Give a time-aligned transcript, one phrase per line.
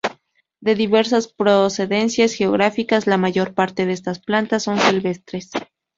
[0.61, 5.51] De diversas procedencias geográficas, la mayor parte de estas plantas son silvestres.